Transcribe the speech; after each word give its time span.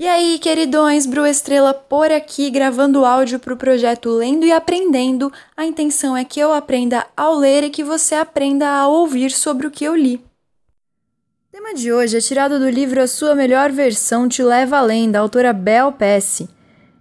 E 0.00 0.06
aí, 0.06 0.38
queridões, 0.38 1.06
Bru 1.06 1.26
Estrela 1.26 1.74
por 1.74 2.12
aqui 2.12 2.50
gravando 2.50 3.04
áudio 3.04 3.40
para 3.40 3.52
o 3.52 3.56
projeto 3.56 4.10
Lendo 4.10 4.46
e 4.46 4.52
Aprendendo. 4.52 5.32
A 5.56 5.66
intenção 5.66 6.16
é 6.16 6.24
que 6.24 6.38
eu 6.38 6.52
aprenda 6.52 7.04
ao 7.16 7.34
ler 7.34 7.64
e 7.64 7.70
que 7.70 7.82
você 7.82 8.14
aprenda 8.14 8.68
a 8.68 8.86
ouvir 8.86 9.32
sobre 9.32 9.66
o 9.66 9.72
que 9.72 9.84
eu 9.84 9.96
li. 9.96 10.14
O 10.14 11.50
tema 11.50 11.74
de 11.74 11.92
hoje 11.92 12.16
é 12.16 12.20
tirado 12.20 12.60
do 12.60 12.70
livro 12.70 13.02
A 13.02 13.08
Sua 13.08 13.34
Melhor 13.34 13.72
Versão 13.72 14.28
Te 14.28 14.40
Leva 14.40 14.78
Além, 14.78 15.10
da 15.10 15.18
autora 15.18 15.52
Bel 15.52 15.90
Pesce. 15.90 16.48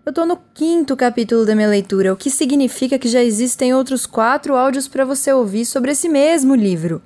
Eu 0.03 0.09
estou 0.09 0.25
no 0.25 0.39
quinto 0.55 0.97
capítulo 0.97 1.45
da 1.45 1.53
minha 1.53 1.69
leitura, 1.69 2.11
o 2.11 2.17
que 2.17 2.31
significa 2.31 2.97
que 2.97 3.07
já 3.07 3.21
existem 3.21 3.75
outros 3.75 4.07
quatro 4.07 4.55
áudios 4.55 4.87
para 4.87 5.05
você 5.05 5.31
ouvir 5.31 5.65
sobre 5.65 5.91
esse 5.91 6.09
mesmo 6.09 6.55
livro. 6.55 7.03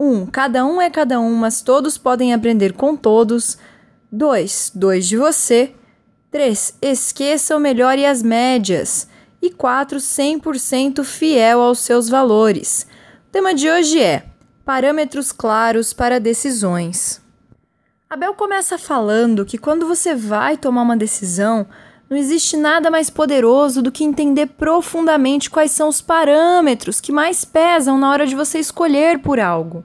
1. 0.00 0.06
Um, 0.08 0.24
cada 0.24 0.64
um 0.64 0.80
é 0.80 0.88
cada 0.88 1.20
um, 1.20 1.34
mas 1.34 1.60
todos 1.60 1.98
podem 1.98 2.32
aprender 2.32 2.72
com 2.72 2.96
todos. 2.96 3.58
2. 4.10 4.72
Dois 4.74 5.06
de 5.06 5.16
você. 5.16 5.74
3. 6.30 6.78
Esqueça 6.82 7.56
o 7.56 7.60
melhor 7.60 7.98
e 7.98 8.06
as 8.06 8.22
médias. 8.22 9.08
E 9.40 9.50
4. 9.50 9.98
100% 9.98 11.04
fiel 11.04 11.60
aos 11.60 11.80
seus 11.80 12.08
valores. 12.08 12.86
O 13.28 13.32
tema 13.32 13.54
de 13.54 13.68
hoje 13.68 14.00
é 14.00 14.24
Parâmetros 14.64 15.30
claros 15.30 15.92
para 15.92 16.18
decisões. 16.18 17.20
Abel 18.08 18.34
começa 18.34 18.78
falando 18.78 19.44
que 19.44 19.58
quando 19.58 19.86
você 19.86 20.14
vai 20.14 20.56
tomar 20.56 20.82
uma 20.82 20.96
decisão, 20.96 21.66
não 22.08 22.16
existe 22.16 22.56
nada 22.56 22.90
mais 22.90 23.10
poderoso 23.10 23.82
do 23.82 23.90
que 23.90 24.04
entender 24.04 24.46
profundamente 24.46 25.50
quais 25.50 25.72
são 25.72 25.88
os 25.88 26.00
parâmetros 26.00 27.00
que 27.00 27.10
mais 27.10 27.44
pesam 27.44 27.98
na 27.98 28.10
hora 28.10 28.26
de 28.26 28.36
você 28.36 28.58
escolher 28.60 29.20
por 29.20 29.40
algo. 29.40 29.84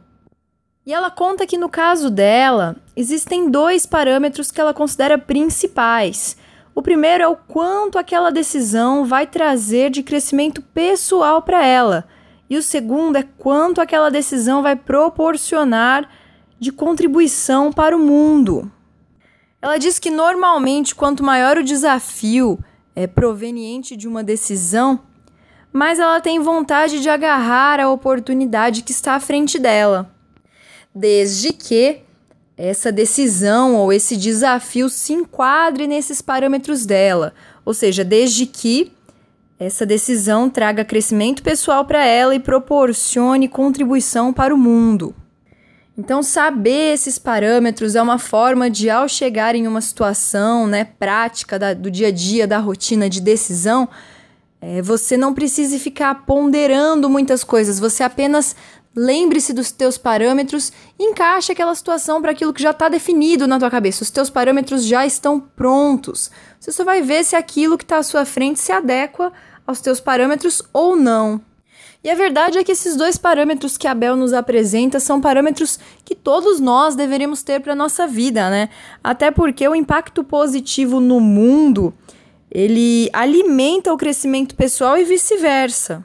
E 0.84 0.92
ela 0.92 1.12
conta 1.12 1.46
que 1.46 1.60
no 1.60 1.70
caso 1.70 2.10
dela, 2.10 2.76
existem 2.96 3.52
dois 3.52 3.86
parâmetros 3.86 4.52
que 4.52 4.60
ela 4.60 4.74
considera 4.74 5.16
principais. 5.16 6.36
O 6.74 6.82
primeiro 6.82 7.24
é 7.24 7.28
o 7.28 7.36
quanto 7.36 8.00
aquela 8.00 8.32
decisão 8.32 9.06
vai 9.06 9.28
trazer 9.28 9.92
de 9.92 10.02
crescimento 10.02 10.60
pessoal 10.60 11.44
para 11.44 11.64
ela, 11.64 12.08
e 12.50 12.58
o 12.58 12.64
segundo 12.64 13.16
é 13.16 13.24
quanto 13.38 13.80
aquela 13.80 14.10
decisão 14.10 14.64
vai 14.64 14.76
proporcionar 14.76 16.10
de 16.60 16.72
contribuição 16.72 17.72
para 17.72 17.96
o 17.96 18.00
mundo. 18.00 18.72
Ela 19.62 19.78
diz 19.78 20.00
que 20.00 20.10
normalmente, 20.10 20.96
quanto 20.96 21.24
maior 21.24 21.60
o 21.60 21.64
desafio 21.64 22.58
é 22.96 23.06
proveniente 23.06 23.96
de 23.96 24.08
uma 24.08 24.24
decisão, 24.24 25.00
mais 25.72 26.00
ela 26.00 26.20
tem 26.20 26.40
vontade 26.40 27.00
de 27.00 27.10
agarrar 27.10 27.80
a 27.80 27.90
oportunidade 27.90 28.82
que 28.82 28.92
está 28.92 29.14
à 29.14 29.20
frente 29.20 29.60
dela 29.60 30.12
desde 30.94 31.54
que 31.54 32.02
essa 32.58 32.92
decisão 32.92 33.76
ou 33.76 33.92
esse 33.92 34.16
desafio 34.16 34.90
se 34.90 35.14
enquadre 35.14 35.88
nesses 35.88 36.22
parâmetros 36.22 36.86
dela, 36.86 37.34
ou 37.66 37.74
seja, 37.74 38.04
desde 38.04 38.46
que 38.46 38.92
essa 39.58 39.86
decisão 39.86 40.50
traga 40.50 40.84
crescimento 40.84 41.44
pessoal 41.44 41.86
para 41.86 42.06
ela 42.06 42.34
e 42.34 42.40
proporcione 42.40 43.48
contribuição 43.48 44.34
para 44.34 44.54
o 44.54 44.58
mundo. 44.58 45.16
Então, 45.98 46.24
saber 46.24 46.94
esses 46.94 47.20
parâmetros 47.20 47.96
é 47.96 48.02
uma 48.02 48.18
forma 48.18 48.70
de, 48.70 48.90
ao 48.90 49.08
chegar 49.08 49.56
em 49.56 49.68
uma 49.68 49.82
situação 49.82 50.66
né, 50.66 50.84
prática 50.84 51.60
da, 51.60 51.74
do 51.74 51.92
dia 51.92 52.08
a 52.08 52.12
dia, 52.12 52.48
da 52.48 52.58
rotina 52.58 53.10
de 53.10 53.22
decisão, 53.22 53.88
é, 54.60 54.82
você 54.82 55.18
não 55.18 55.34
precise 55.34 55.78
ficar 55.78 56.26
ponderando 56.26 57.10
muitas 57.10 57.44
coisas, 57.44 57.80
você 57.80 58.04
apenas 58.04 58.56
Lembre-se 58.96 59.54
dos 59.54 59.72
teus 59.72 59.98
parâmetros 59.98 60.74
e 61.00 61.04
encaixe 61.04 61.54
aquela 61.54 61.74
situação 61.74 62.22
para 62.22 62.32
aquilo 62.32 62.54
que 62.54 62.62
já 62.62 62.72
está 62.72 62.90
definido 62.90 63.48
na 63.48 63.58
tua 63.58 63.72
cabeça. 63.72 64.04
Os 64.04 64.12
teus 64.12 64.30
parâmetros 64.30 64.86
já 64.86 65.06
estão 65.06 65.40
prontos. 65.40 66.30
Você 66.60 66.74
só 66.74 66.84
vai 66.84 67.02
ver 67.02 67.24
se 67.24 67.36
aquilo 67.36 67.78
que 67.78 67.86
está 67.86 68.00
à 68.00 68.04
sua 68.04 68.26
frente 68.26 68.60
se 68.60 68.72
adequa 68.72 69.32
aos 69.66 69.80
teus 69.80 70.02
parâmetros 70.02 70.62
ou 70.74 70.98
não. 70.98 71.40
E 72.04 72.10
a 72.10 72.16
verdade 72.16 72.58
é 72.58 72.64
que 72.64 72.72
esses 72.72 72.96
dois 72.96 73.18
parâmetros 73.18 73.78
que 73.78 73.88
a 73.88 73.94
Bel 73.94 74.16
nos 74.16 74.34
apresenta 74.34 75.00
são 75.00 75.22
parâmetros 75.22 75.80
que 76.04 76.16
todos 76.16 76.60
nós 76.60 76.96
deveríamos 76.96 77.44
ter 77.44 77.62
para 77.62 77.76
nossa 77.76 78.08
vida, 78.08 78.50
né? 78.50 78.70
Até 79.04 79.30
porque 79.30 79.68
o 79.68 79.76
impacto 79.76 80.24
positivo 80.24 81.00
no 81.00 81.20
mundo, 81.20 81.94
ele 82.50 83.08
alimenta 83.14 83.94
o 83.94 83.98
crescimento 83.98 84.56
pessoal 84.56 84.98
e 84.98 85.04
vice-versa. 85.04 86.04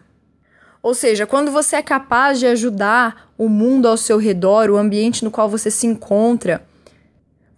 Ou 0.86 0.94
seja, 0.94 1.26
quando 1.26 1.50
você 1.50 1.74
é 1.74 1.82
capaz 1.82 2.38
de 2.38 2.46
ajudar 2.46 3.28
o 3.36 3.48
mundo 3.48 3.88
ao 3.88 3.96
seu 3.96 4.18
redor, 4.18 4.70
o 4.70 4.76
ambiente 4.76 5.24
no 5.24 5.32
qual 5.32 5.48
você 5.48 5.68
se 5.68 5.84
encontra, 5.84 6.64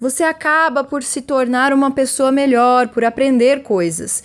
você 0.01 0.23
acaba 0.23 0.83
por 0.83 1.03
se 1.03 1.21
tornar 1.21 1.75
uma 1.75 1.91
pessoa 1.91 2.33
melhor, 2.33 2.89
por 2.89 3.05
aprender 3.05 3.63
coisas. 3.63 4.25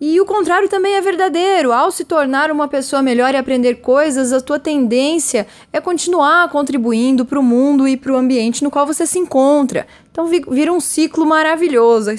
E 0.00 0.20
o 0.20 0.24
contrário 0.24 0.68
também 0.68 0.94
é 0.94 1.00
verdadeiro. 1.00 1.70
Ao 1.70 1.92
se 1.92 2.04
tornar 2.04 2.50
uma 2.50 2.66
pessoa 2.66 3.00
melhor 3.00 3.34
e 3.34 3.36
aprender 3.36 3.76
coisas, 3.76 4.32
a 4.32 4.40
tua 4.40 4.58
tendência 4.58 5.46
é 5.72 5.80
continuar 5.80 6.48
contribuindo 6.48 7.24
para 7.24 7.38
o 7.38 7.44
mundo 7.44 7.86
e 7.86 7.96
para 7.96 8.12
o 8.12 8.16
ambiente 8.16 8.64
no 8.64 8.70
qual 8.70 8.84
você 8.84 9.06
se 9.06 9.20
encontra. 9.20 9.86
Então 10.10 10.26
vira 10.26 10.72
um 10.72 10.80
ciclo 10.80 11.24
maravilhoso. 11.24 12.10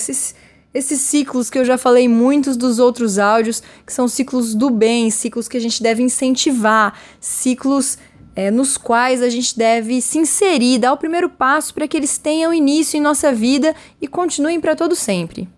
Esses 0.73 1.01
ciclos 1.01 1.49
que 1.49 1.59
eu 1.59 1.65
já 1.65 1.77
falei 1.77 2.07
muitos 2.07 2.55
dos 2.55 2.79
outros 2.79 3.19
áudios, 3.19 3.61
que 3.85 3.91
são 3.91 4.07
ciclos 4.07 4.55
do 4.55 4.69
bem, 4.69 5.09
ciclos 5.09 5.47
que 5.47 5.57
a 5.57 5.59
gente 5.59 5.83
deve 5.83 6.01
incentivar, 6.01 6.97
ciclos 7.19 7.97
é, 8.35 8.49
nos 8.49 8.77
quais 8.77 9.21
a 9.21 9.29
gente 9.29 9.57
deve 9.57 10.01
se 10.01 10.17
inserir, 10.17 10.79
dar 10.79 10.93
o 10.93 10.97
primeiro 10.97 11.29
passo 11.29 11.73
para 11.73 11.87
que 11.87 11.97
eles 11.97 12.17
tenham 12.17 12.53
início 12.53 12.97
em 12.97 13.01
nossa 13.01 13.33
vida 13.33 13.75
e 14.01 14.07
continuem 14.07 14.59
para 14.59 14.75
todo 14.75 14.95
sempre. 14.95 15.49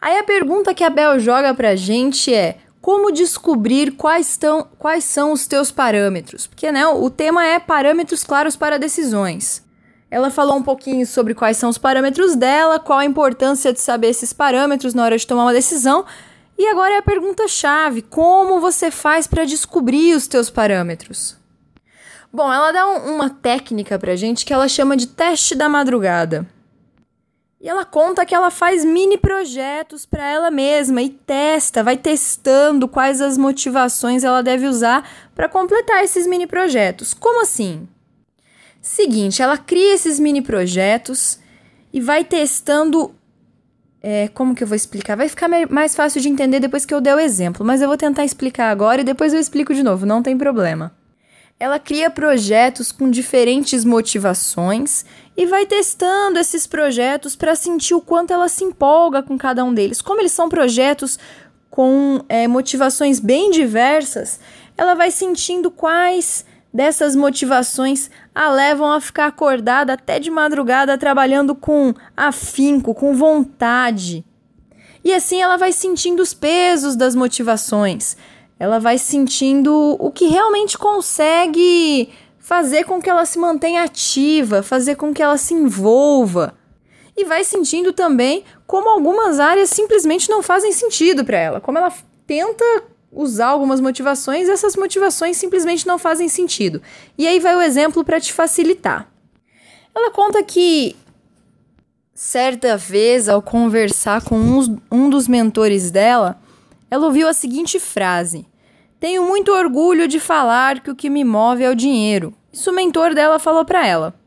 Aí 0.00 0.18
a 0.18 0.24
pergunta 0.24 0.72
que 0.72 0.82
a 0.82 0.88
Bel 0.88 1.20
joga 1.20 1.52
para 1.52 1.70
a 1.70 1.76
gente 1.76 2.32
é: 2.32 2.56
como 2.80 3.12
descobrir 3.12 3.92
quais, 3.92 4.38
tão, 4.38 4.66
quais 4.78 5.04
são 5.04 5.32
os 5.32 5.46
teus 5.46 5.70
parâmetros? 5.70 6.46
Porque 6.46 6.72
né, 6.72 6.86
o 6.86 7.10
tema 7.10 7.44
é 7.44 7.58
parâmetros 7.58 8.24
claros 8.24 8.56
para 8.56 8.78
decisões. 8.78 9.62
Ela 10.10 10.30
falou 10.30 10.56
um 10.56 10.62
pouquinho 10.62 11.06
sobre 11.06 11.34
quais 11.34 11.56
são 11.56 11.70
os 11.70 11.78
parâmetros 11.78 12.34
dela, 12.34 12.80
qual 12.80 12.98
a 12.98 13.04
importância 13.04 13.72
de 13.72 13.80
saber 13.80 14.08
esses 14.08 14.32
parâmetros 14.32 14.92
na 14.92 15.04
hora 15.04 15.16
de 15.16 15.26
tomar 15.26 15.44
uma 15.44 15.52
decisão. 15.52 16.04
E 16.58 16.66
agora 16.66 16.94
é 16.94 16.98
a 16.98 17.02
pergunta 17.02 17.46
chave: 17.46 18.02
como 18.02 18.60
você 18.60 18.90
faz 18.90 19.26
para 19.28 19.44
descobrir 19.44 20.14
os 20.16 20.26
teus 20.26 20.50
parâmetros? 20.50 21.36
Bom, 22.32 22.52
ela 22.52 22.72
dá 22.72 22.88
um, 22.88 23.14
uma 23.14 23.30
técnica 23.30 23.98
pra 23.98 24.16
gente 24.16 24.44
que 24.44 24.52
ela 24.52 24.68
chama 24.68 24.96
de 24.96 25.06
teste 25.06 25.54
da 25.54 25.68
madrugada. 25.68 26.46
E 27.60 27.68
ela 27.68 27.84
conta 27.84 28.24
que 28.24 28.34
ela 28.34 28.50
faz 28.50 28.84
mini 28.84 29.18
projetos 29.18 30.06
para 30.06 30.26
ela 30.26 30.50
mesma 30.50 31.02
e 31.02 31.10
testa, 31.10 31.84
vai 31.84 31.96
testando 31.96 32.88
quais 32.88 33.20
as 33.20 33.36
motivações 33.36 34.24
ela 34.24 34.42
deve 34.42 34.66
usar 34.66 35.06
para 35.34 35.48
completar 35.48 36.02
esses 36.02 36.26
mini 36.26 36.46
projetos. 36.46 37.12
Como 37.12 37.42
assim? 37.42 37.86
Seguinte, 38.80 39.42
ela 39.42 39.58
cria 39.58 39.94
esses 39.94 40.18
mini 40.18 40.40
projetos 40.40 41.38
e 41.92 42.00
vai 42.00 42.24
testando. 42.24 43.14
É, 44.02 44.28
como 44.28 44.54
que 44.54 44.62
eu 44.62 44.66
vou 44.66 44.76
explicar? 44.76 45.16
Vai 45.16 45.28
ficar 45.28 45.48
mais 45.68 45.94
fácil 45.94 46.22
de 46.22 46.28
entender 46.28 46.58
depois 46.58 46.86
que 46.86 46.94
eu 46.94 47.02
der 47.02 47.14
o 47.14 47.20
exemplo, 47.20 47.66
mas 47.66 47.82
eu 47.82 47.88
vou 47.88 47.98
tentar 47.98 48.24
explicar 48.24 48.70
agora 48.70 49.02
e 49.02 49.04
depois 49.04 49.34
eu 49.34 49.40
explico 49.40 49.74
de 49.74 49.82
novo, 49.82 50.06
não 50.06 50.22
tem 50.22 50.38
problema. 50.38 50.94
Ela 51.58 51.78
cria 51.78 52.08
projetos 52.08 52.90
com 52.90 53.10
diferentes 53.10 53.84
motivações 53.84 55.04
e 55.36 55.44
vai 55.44 55.66
testando 55.66 56.38
esses 56.38 56.66
projetos 56.66 57.36
para 57.36 57.54
sentir 57.54 57.92
o 57.92 58.00
quanto 58.00 58.32
ela 58.32 58.48
se 58.48 58.64
empolga 58.64 59.22
com 59.22 59.36
cada 59.36 59.62
um 59.62 59.74
deles. 59.74 60.00
Como 60.00 60.22
eles 60.22 60.32
são 60.32 60.48
projetos 60.48 61.18
com 61.68 62.24
é, 62.30 62.48
motivações 62.48 63.20
bem 63.20 63.50
diversas, 63.50 64.40
ela 64.74 64.94
vai 64.94 65.10
sentindo 65.10 65.70
quais 65.70 66.46
dessas 66.72 67.16
motivações 67.16 68.10
a 68.34 68.50
levam 68.50 68.92
a 68.92 69.00
ficar 69.00 69.26
acordada 69.26 69.94
até 69.94 70.18
de 70.18 70.30
madrugada 70.30 70.96
trabalhando 70.96 71.54
com 71.54 71.92
afinco, 72.16 72.94
com 72.94 73.14
vontade. 73.14 74.24
E 75.02 75.12
assim 75.12 75.40
ela 75.40 75.56
vai 75.56 75.72
sentindo 75.72 76.20
os 76.20 76.34
pesos 76.34 76.94
das 76.94 77.14
motivações. 77.14 78.16
Ela 78.58 78.78
vai 78.78 78.98
sentindo 78.98 79.96
o 79.98 80.10
que 80.10 80.26
realmente 80.26 80.76
consegue 80.76 82.10
fazer 82.38 82.84
com 82.84 83.00
que 83.00 83.08
ela 83.08 83.24
se 83.24 83.38
mantenha 83.38 83.84
ativa, 83.84 84.62
fazer 84.62 84.96
com 84.96 85.14
que 85.14 85.22
ela 85.22 85.38
se 85.38 85.54
envolva. 85.54 86.54
E 87.16 87.24
vai 87.24 87.44
sentindo 87.44 87.92
também 87.92 88.44
como 88.66 88.88
algumas 88.88 89.40
áreas 89.40 89.70
simplesmente 89.70 90.28
não 90.28 90.42
fazem 90.42 90.72
sentido 90.72 91.24
para 91.24 91.38
ela, 91.38 91.60
como 91.60 91.78
ela 91.78 91.92
tenta 92.26 92.64
usar 93.12 93.48
algumas 93.48 93.80
motivações 93.80 94.48
essas 94.48 94.76
motivações 94.76 95.36
simplesmente 95.36 95.86
não 95.86 95.98
fazem 95.98 96.28
sentido. 96.28 96.80
E 97.18 97.26
aí 97.26 97.40
vai 97.40 97.56
o 97.56 97.60
exemplo 97.60 98.04
para 98.04 98.20
te 98.20 98.32
facilitar. 98.32 99.08
Ela 99.94 100.10
conta 100.10 100.42
que 100.42 100.96
certa 102.14 102.76
vez, 102.76 103.28
ao 103.28 103.40
conversar 103.40 104.22
com 104.22 104.36
um, 104.36 104.78
um 104.90 105.10
dos 105.10 105.26
mentores 105.26 105.90
dela, 105.90 106.40
ela 106.90 107.06
ouviu 107.06 107.26
a 107.26 107.32
seguinte 107.32 107.80
frase: 107.80 108.46
Tenho 108.98 109.24
muito 109.24 109.52
orgulho 109.52 110.06
de 110.06 110.20
falar 110.20 110.80
que 110.80 110.90
o 110.90 110.96
que 110.96 111.10
me 111.10 111.24
move 111.24 111.64
é 111.64 111.70
o 111.70 111.74
dinheiro. 111.74 112.34
Isso 112.52 112.70
o 112.70 112.74
mentor 112.74 113.14
dela 113.14 113.38
falou 113.38 113.64
para 113.64 113.86
ela. 113.86 114.19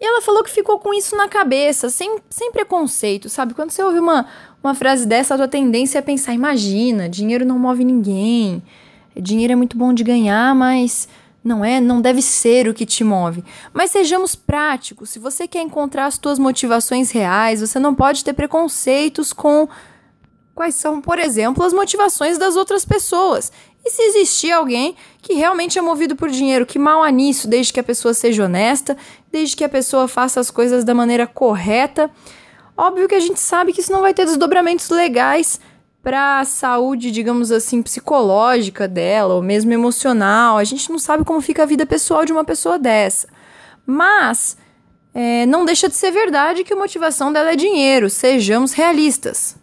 E 0.00 0.06
ela 0.06 0.22
falou 0.22 0.42
que 0.42 0.50
ficou 0.50 0.78
com 0.78 0.94
isso 0.94 1.14
na 1.14 1.28
cabeça, 1.28 1.90
sem, 1.90 2.18
sem 2.30 2.50
preconceito, 2.50 3.28
sabe? 3.28 3.52
Quando 3.52 3.70
você 3.70 3.82
ouve 3.82 3.98
uma, 3.98 4.26
uma 4.64 4.74
frase 4.74 5.06
dessa, 5.06 5.34
a 5.34 5.36
tua 5.36 5.48
tendência 5.48 5.98
é 5.98 6.02
pensar: 6.02 6.32
imagina, 6.32 7.08
dinheiro 7.08 7.44
não 7.44 7.58
move 7.58 7.84
ninguém, 7.84 8.62
dinheiro 9.14 9.52
é 9.52 9.56
muito 9.56 9.76
bom 9.76 9.92
de 9.92 10.02
ganhar, 10.02 10.54
mas 10.54 11.06
não 11.44 11.62
é, 11.62 11.80
não 11.80 12.00
deve 12.00 12.22
ser 12.22 12.66
o 12.66 12.74
que 12.74 12.86
te 12.86 13.04
move. 13.04 13.44
Mas 13.74 13.90
sejamos 13.90 14.34
práticos. 14.34 15.10
Se 15.10 15.18
você 15.18 15.46
quer 15.46 15.60
encontrar 15.60 16.06
as 16.06 16.16
tuas 16.16 16.38
motivações 16.38 17.10
reais, 17.10 17.60
você 17.60 17.78
não 17.78 17.94
pode 17.94 18.24
ter 18.24 18.32
preconceitos 18.32 19.34
com 19.34 19.68
quais 20.60 20.74
são, 20.74 21.00
por 21.00 21.18
exemplo, 21.18 21.64
as 21.64 21.72
motivações 21.72 22.36
das 22.36 22.54
outras 22.54 22.84
pessoas. 22.84 23.50
E 23.82 23.88
se 23.88 24.02
existir 24.02 24.52
alguém 24.52 24.94
que 25.22 25.32
realmente 25.32 25.78
é 25.78 25.80
movido 25.80 26.14
por 26.14 26.28
dinheiro, 26.28 26.66
que 26.66 26.78
mal 26.78 27.02
há 27.02 27.10
nisso, 27.10 27.48
desde 27.48 27.72
que 27.72 27.80
a 27.80 27.82
pessoa 27.82 28.12
seja 28.12 28.44
honesta, 28.44 28.94
desde 29.32 29.56
que 29.56 29.64
a 29.64 29.70
pessoa 29.70 30.06
faça 30.06 30.38
as 30.38 30.50
coisas 30.50 30.84
da 30.84 30.92
maneira 30.92 31.26
correta. 31.26 32.10
Óbvio 32.76 33.08
que 33.08 33.14
a 33.14 33.20
gente 33.20 33.40
sabe 33.40 33.72
que 33.72 33.80
isso 33.80 33.90
não 33.90 34.02
vai 34.02 34.12
ter 34.12 34.26
desdobramentos 34.26 34.90
legais 34.90 35.58
para 36.02 36.40
a 36.40 36.44
saúde, 36.44 37.10
digamos 37.10 37.50
assim, 37.50 37.80
psicológica 37.80 38.86
dela, 38.86 39.32
ou 39.32 39.40
mesmo 39.40 39.72
emocional. 39.72 40.58
A 40.58 40.64
gente 40.64 40.90
não 40.90 40.98
sabe 40.98 41.24
como 41.24 41.40
fica 41.40 41.62
a 41.62 41.66
vida 41.66 41.86
pessoal 41.86 42.26
de 42.26 42.32
uma 42.32 42.44
pessoa 42.44 42.78
dessa. 42.78 43.28
Mas 43.86 44.58
é, 45.14 45.46
não 45.46 45.64
deixa 45.64 45.88
de 45.88 45.94
ser 45.94 46.10
verdade 46.10 46.64
que 46.64 46.74
a 46.74 46.76
motivação 46.76 47.32
dela 47.32 47.50
é 47.50 47.56
dinheiro, 47.56 48.10
sejamos 48.10 48.74
realistas. 48.74 49.58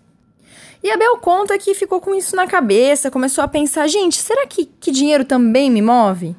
E 0.84 0.92
a 0.92 0.98
Bel 0.98 1.18
conta 1.18 1.58
que 1.58 1.74
ficou 1.74 2.00
com 2.00 2.14
isso 2.14 2.36
na 2.36 2.48
cabeça, 2.48 3.12
começou 3.12 3.44
a 3.44 3.48
pensar: 3.48 3.88
gente, 3.88 4.18
será 4.18 4.46
que, 4.46 4.66
que 4.66 4.92
dinheiro 4.92 5.26
também 5.26 5.70
me 5.70 5.82
move? 5.82 6.36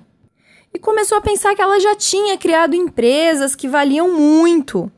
E 0.72 0.78
começou 0.78 1.18
a 1.18 1.22
pensar 1.22 1.54
que 1.54 1.62
ela 1.62 1.80
já 1.80 1.94
tinha 1.94 2.36
criado 2.36 2.74
empresas 2.74 3.54
que 3.54 3.66
valiam 3.66 4.12
muito 4.12 4.90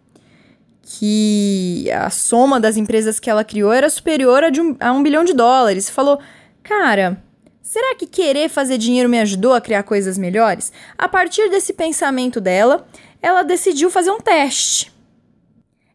que 0.82 1.88
a 1.92 2.10
soma 2.10 2.58
das 2.58 2.76
empresas 2.76 3.20
que 3.20 3.30
ela 3.30 3.44
criou 3.44 3.72
era 3.72 3.88
superior 3.88 4.42
a, 4.42 4.48
um, 4.48 4.76
a 4.80 4.92
um 4.92 5.02
bilhão 5.02 5.24
de 5.24 5.32
dólares. 5.32 5.88
Falou, 5.88 6.18
cara, 6.64 7.22
será 7.62 7.94
que 7.94 8.06
querer 8.06 8.48
fazer 8.48 8.76
dinheiro 8.76 9.08
me 9.08 9.20
ajudou 9.20 9.52
a 9.52 9.60
criar 9.60 9.84
coisas 9.84 10.18
melhores? 10.18 10.72
A 10.98 11.08
partir 11.08 11.48
desse 11.48 11.72
pensamento 11.72 12.40
dela, 12.40 12.86
ela 13.22 13.42
decidiu 13.42 13.88
fazer 13.88 14.10
um 14.10 14.20
teste. 14.20 14.92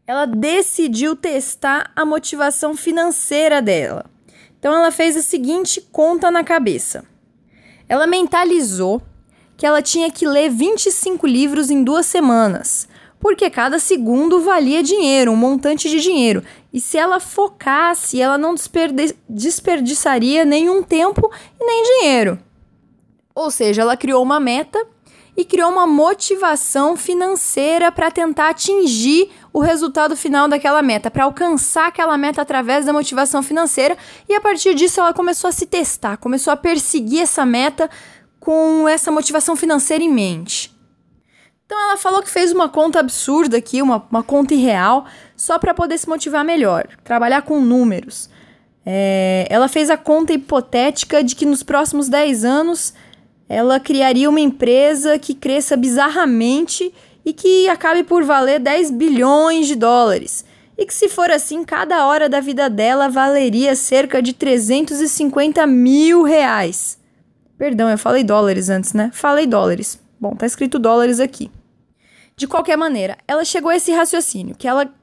Ela 0.08 0.26
decidiu 0.26 1.16
testar 1.16 1.92
a 1.96 2.06
motivação 2.06 2.76
financeira 2.76 3.62
dela. 3.62 4.06
Então 4.60 4.74
ela 4.74 4.92
fez 4.92 5.18
a 5.18 5.22
seguinte 5.22 5.82
conta 5.92 6.30
na 6.30 6.44
cabeça. 6.44 7.04
Ela 7.88 8.08
mentalizou 8.08 9.02
que 9.58 9.66
ela 9.66 9.82
tinha 9.82 10.12
que 10.12 10.28
ler 10.28 10.50
25 10.50 11.26
livros 11.26 11.70
em 11.70 11.84
duas 11.84 12.06
semanas 12.06 12.88
porque 13.26 13.50
cada 13.50 13.80
segundo 13.80 14.40
valia 14.42 14.84
dinheiro, 14.84 15.32
um 15.32 15.36
montante 15.36 15.90
de 15.90 16.00
dinheiro. 16.00 16.44
E 16.72 16.80
se 16.80 16.96
ela 16.96 17.20
focasse, 17.20 18.22
ela 18.22 18.38
não 18.38 18.54
desperdi 18.54 19.16
desperdiçaria 19.28 20.46
nenhum 20.46 20.84
tempo 20.84 21.32
e 21.60 21.66
nem 21.66 21.84
dinheiro. 21.84 22.38
Ou 23.34 23.50
seja, 23.50 23.82
ela 23.82 23.98
criou 23.98 24.22
uma 24.22 24.40
meta 24.40 24.86
e 25.36 25.44
criou 25.44 25.72
uma 25.72 25.88
motivação 25.88 26.96
financeira 26.96 27.92
para 27.92 28.12
tentar 28.12 28.50
atingir 28.50 29.32
o 29.56 29.62
resultado 29.62 30.18
final 30.18 30.50
daquela 30.50 30.82
meta, 30.82 31.10
para 31.10 31.24
alcançar 31.24 31.88
aquela 31.88 32.18
meta 32.18 32.42
através 32.42 32.86
da 32.86 32.92
motivação 32.92 33.42
financeira. 33.42 33.98
E 34.28 34.36
a 34.36 34.42
partir 34.42 34.76
disso, 34.76 35.00
ela 35.00 35.14
começou 35.14 35.48
a 35.48 35.54
se 35.54 35.66
testar, 35.66 36.18
começou 36.18 36.52
a 36.52 36.58
perseguir 36.58 37.22
essa 37.22 37.46
meta 37.46 37.90
com 38.38 38.86
essa 38.86 39.10
motivação 39.14 39.56
financeira 39.56 40.04
em 40.04 40.12
mente. 40.12 40.76
Então 41.66 41.82
ela 41.82 41.96
falou 41.96 42.22
que 42.22 42.30
fez 42.30 42.52
uma 42.52 42.68
conta 42.68 43.00
absurda 43.00 43.56
aqui, 43.56 43.82
uma, 43.82 44.06
uma 44.12 44.22
conta 44.22 44.54
irreal, 44.54 45.06
só 45.38 45.58
para 45.58 45.74
poder 45.74 45.98
se 46.00 46.10
motivar 46.10 46.44
melhor, 46.44 46.86
trabalhar 47.02 47.42
com 47.44 47.62
números. 47.62 48.30
É, 48.86 49.48
ela 49.50 49.70
fez 49.70 49.90
a 49.90 49.96
conta 49.96 50.34
hipotética 50.34 51.24
de 51.24 51.34
que 51.34 51.46
nos 51.46 51.64
próximos 51.64 52.10
10 52.10 52.44
anos 52.44 52.94
ela 53.48 53.80
criaria 53.80 54.30
uma 54.30 54.42
empresa 54.42 55.18
que 55.18 55.34
cresça 55.34 55.78
bizarramente 55.78 56.94
e 57.26 57.34
que 57.34 57.68
acabe 57.68 58.04
por 58.04 58.24
valer 58.24 58.60
10 58.60 58.92
bilhões 58.92 59.68
de 59.68 59.76
dólares. 59.76 60.46
E 60.78 60.86
que, 60.86 60.94
se 60.94 61.10
for 61.10 61.32
assim, 61.32 61.64
cada 61.64 62.06
hora 62.06 62.30
da 62.30 62.40
vida 62.40 62.70
dela 62.70 63.10
valeria 63.10 63.76
cerca 63.76 64.22
de 64.22 64.34
350 64.34 65.66
mil 65.66 66.22
reais. 66.24 67.00
Perdão, 67.58 67.90
eu 67.90 67.98
falei 67.98 68.24
dólares 68.24 68.70
antes, 68.70 68.94
né? 68.94 69.10
Falei 69.14 69.48
dólares. 69.48 70.00
Bom, 70.20 70.36
tá 70.36 70.46
escrito 70.46 70.78
dólares 70.78 71.20
aqui. 71.20 71.50
De 72.36 72.48
qualquer 72.48 72.78
maneira, 72.78 73.18
ela 73.28 73.46
chegou 73.46 73.72
a 73.72 73.76
esse 73.78 73.92
raciocínio, 73.94 74.56
que 74.56 74.68
ela 74.68 74.94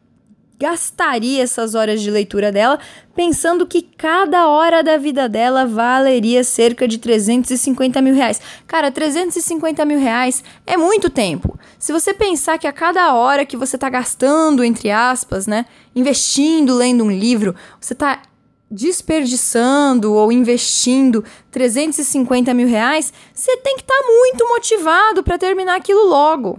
gastaria 0.59 1.43
essas 1.43 1.75
horas 1.75 2.01
de 2.01 2.11
leitura 2.11 2.53
dela 2.53 2.79
pensando 3.15 3.67
que 3.67 3.83
cada 3.83 4.49
hora 4.49 4.83
da 4.83 4.97
vida 4.97 5.29
dela 5.29 5.67
valeria 5.67 6.45
cerca 6.45 6.87
de 6.89 6.99
350 6.99 8.01
mil 8.01 8.15
reais. 8.15 8.41
Cara, 8.67 8.91
350 8.91 9.85
mil 9.85 9.99
reais 9.99 10.43
é 10.67 10.77
muito 10.77 11.11
tempo. 11.11 11.59
Se 11.79 11.93
você 11.93 12.15
pensar 12.15 12.59
que 12.59 12.67
a 12.67 12.73
cada 12.73 13.15
hora 13.15 13.45
que 13.45 13.57
você 13.57 13.77
está 13.77 13.89
gastando, 13.89 14.65
entre 14.65 14.91
aspas, 14.91 15.47
né, 15.47 15.67
investindo, 15.95 16.75
lendo 16.75 17.05
um 17.05 17.11
livro, 17.11 17.55
você 17.81 17.93
está 17.93 18.23
desperdiçando 18.71 20.15
ou 20.15 20.33
investindo 20.33 21.23
350 21.51 22.55
mil 22.55 22.67
reais, 22.67 23.13
você 23.35 23.55
tem 23.59 23.77
que 23.77 23.83
estar 23.83 23.95
tá 23.95 24.07
muito 24.07 24.49
motivado 24.49 25.23
para 25.23 25.37
terminar 25.37 25.77
aquilo 25.77 26.07
logo. 26.07 26.59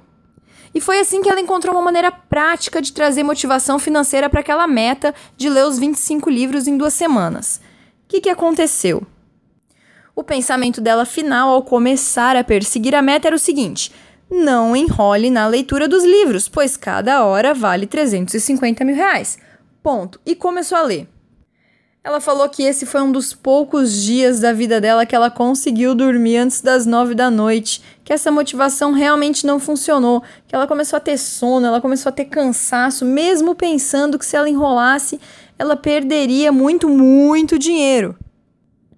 E 0.74 0.82
foi 0.82 1.00
assim 1.00 1.22
que 1.22 1.30
ela 1.30 1.40
encontrou 1.40 1.76
uma 1.76 1.84
maneira 1.84 2.12
prática 2.12 2.82
de 2.82 2.92
trazer 2.92 3.24
motivação 3.24 3.78
financeira 3.78 4.30
para 4.30 4.40
aquela 4.40 4.68
meta 4.68 5.14
de 5.38 5.50
ler 5.50 5.66
os 5.66 5.78
25 5.78 6.30
livros 6.30 6.68
em 6.68 6.78
duas 6.78 6.94
semanas. 6.94 7.62
O 8.06 8.08
que, 8.08 8.22
que 8.22 8.30
aconteceu? 8.30 9.06
O 10.16 10.24
pensamento 10.24 10.82
dela 10.82 11.06
final 11.06 11.50
ao 11.50 11.64
começar 11.64 12.36
a 12.36 12.44
perseguir 12.44 12.96
a 12.96 13.02
meta 13.02 13.28
era 13.28 13.36
o 13.36 13.40
seguinte: 13.40 13.92
não 14.30 14.76
enrole 14.76 15.30
na 15.30 15.48
leitura 15.48 15.88
dos 15.88 16.04
livros, 16.04 16.48
pois 16.48 16.76
cada 16.76 17.24
hora 17.24 17.54
vale 17.54 17.86
350 17.86 18.84
mil 18.84 18.96
reais. 18.96 19.38
Ponto. 19.82 20.20
E 20.26 20.36
começou 20.36 20.78
a 20.78 20.82
ler. 20.82 21.13
Ela 22.04 22.20
falou 22.20 22.50
que 22.50 22.64
esse 22.64 22.86
foi 22.86 23.02
um 23.02 23.14
dos 23.14 23.34
poucos 23.34 24.04
dias 24.04 24.42
da 24.42 24.52
vida 24.52 24.82
dela 24.82 25.06
que 25.06 25.16
ela 25.16 25.32
conseguiu 25.32 25.96
dormir 25.96 26.36
antes 26.36 26.60
das 26.60 26.86
nove 26.86 27.16
da 27.16 27.32
noite, 27.32 27.82
que 28.04 28.12
essa 28.12 28.30
motivação 28.30 28.92
realmente 28.92 29.48
não 29.48 29.58
funcionou, 29.58 30.22
que 30.46 30.54
ela 30.54 30.68
começou 30.68 30.98
a 30.98 31.00
ter 31.00 31.18
sono, 31.18 31.66
ela 31.66 31.80
começou 31.80 32.10
a 32.10 32.14
ter 32.14 32.26
cansaço, 32.26 33.06
mesmo 33.06 33.56
pensando 33.56 34.20
que 34.20 34.26
se 34.26 34.36
ela 34.36 34.50
enrolasse, 34.50 35.18
ela 35.58 35.78
perderia 35.78 36.52
muito, 36.52 36.90
muito 36.90 37.58
dinheiro. 37.58 38.18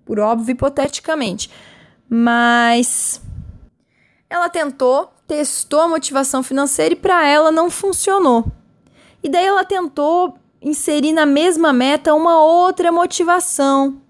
Por 0.04 0.20
óbvio, 0.20 0.54
hipoteticamente. 0.54 1.52
Mas 2.10 3.22
ela 4.28 4.50
tentou, 4.50 5.14
testou 5.28 5.82
a 5.82 5.88
motivação 5.88 6.42
financeira 6.42 6.94
e 6.94 6.98
para 6.98 7.28
ela 7.28 7.52
não 7.52 7.70
funcionou. 7.70 8.52
E 9.22 9.30
daí 9.30 9.46
ela 9.46 9.64
tentou 9.64 10.40
inserir 10.66 11.14
na 11.14 11.28
mesma 11.28 11.72
meta 11.72 12.16
uma 12.16 12.44
outra 12.44 12.92
motivação. 12.92 14.02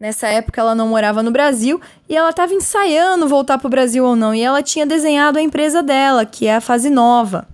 Nessa 0.00 0.26
época 0.28 0.58
ela 0.58 0.74
não 0.74 0.88
morava 0.88 1.22
no 1.22 1.30
Brasil 1.30 1.78
e 2.08 2.16
ela 2.16 2.30
estava 2.30 2.54
ensaiando 2.54 3.28
voltar 3.28 3.58
para 3.58 3.66
o 3.66 3.70
Brasil 3.70 4.04
ou 4.04 4.16
não, 4.16 4.34
e 4.34 4.40
ela 4.40 4.62
tinha 4.62 4.86
desenhado 4.86 5.38
a 5.38 5.42
empresa 5.42 5.82
dela, 5.82 6.24
que 6.24 6.46
é 6.46 6.56
a 6.56 6.60
Fase 6.62 6.88
Nova. 6.88 7.46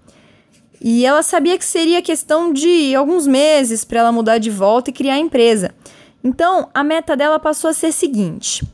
E 0.80 1.04
ela 1.04 1.22
sabia 1.22 1.58
que 1.58 1.64
seria 1.64 2.00
questão 2.00 2.52
de 2.52 2.94
alguns 2.94 3.26
meses 3.26 3.84
para 3.84 4.00
ela 4.00 4.12
mudar 4.12 4.38
de 4.38 4.50
volta 4.50 4.90
e 4.90 4.92
criar 4.92 5.14
a 5.14 5.18
empresa. 5.18 5.72
Então, 6.22 6.68
a 6.72 6.84
meta 6.84 7.16
dela 7.16 7.38
passou 7.40 7.70
a 7.70 7.72
ser 7.72 7.86
a 7.86 7.92
seguinte: 7.92 8.64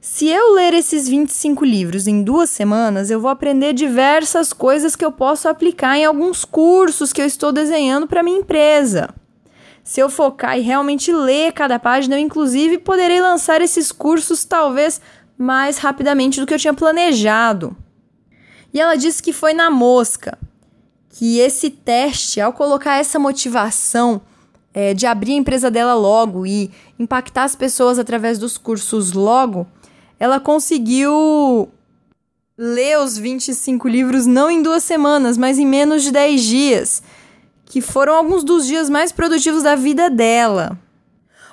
se 0.00 0.28
eu 0.28 0.54
ler 0.54 0.74
esses 0.74 1.08
25 1.08 1.64
livros 1.64 2.06
em 2.06 2.22
duas 2.22 2.48
semanas, 2.50 3.10
eu 3.10 3.20
vou 3.20 3.30
aprender 3.30 3.72
diversas 3.72 4.52
coisas 4.52 4.94
que 4.94 5.04
eu 5.04 5.10
posso 5.10 5.48
aplicar 5.48 5.98
em 5.98 6.04
alguns 6.04 6.44
cursos 6.44 7.12
que 7.12 7.20
eu 7.20 7.26
estou 7.26 7.50
desenhando 7.50 8.06
para 8.06 8.22
minha 8.22 8.38
empresa. 8.38 9.12
Se 9.82 10.00
eu 10.00 10.08
focar 10.08 10.56
e 10.56 10.62
realmente 10.62 11.12
ler 11.12 11.52
cada 11.52 11.80
página, 11.80 12.14
eu 12.14 12.20
inclusive 12.20 12.78
poderei 12.78 13.20
lançar 13.20 13.60
esses 13.60 13.90
cursos 13.90 14.44
talvez 14.44 15.00
mais 15.36 15.78
rapidamente 15.78 16.38
do 16.38 16.46
que 16.46 16.54
eu 16.54 16.58
tinha 16.58 16.74
planejado. 16.74 17.76
E 18.72 18.80
ela 18.80 18.94
disse 18.94 19.20
que 19.22 19.32
foi 19.32 19.52
na 19.52 19.68
mosca, 19.68 20.38
que 21.08 21.38
esse 21.38 21.70
teste, 21.70 22.40
ao 22.40 22.52
colocar 22.52 22.98
essa 22.98 23.18
motivação 23.18 24.20
é, 24.72 24.94
de 24.94 25.06
abrir 25.06 25.32
a 25.32 25.36
empresa 25.36 25.70
dela 25.70 25.94
logo 25.94 26.46
e 26.46 26.70
impactar 26.98 27.44
as 27.44 27.56
pessoas 27.56 27.98
através 27.98 28.38
dos 28.38 28.56
cursos 28.56 29.12
logo, 29.12 29.66
ela 30.18 30.40
conseguiu 30.40 31.68
ler 32.56 32.98
os 32.98 33.16
25 33.16 33.86
livros 33.86 34.26
não 34.26 34.50
em 34.50 34.62
duas 34.62 34.82
semanas, 34.82 35.38
mas 35.38 35.58
em 35.58 35.66
menos 35.66 36.02
de 36.02 36.10
10 36.10 36.42
dias, 36.42 37.02
que 37.64 37.80
foram 37.80 38.14
alguns 38.14 38.42
dos 38.42 38.66
dias 38.66 38.90
mais 38.90 39.12
produtivos 39.12 39.62
da 39.62 39.76
vida 39.76 40.10
dela. 40.10 40.76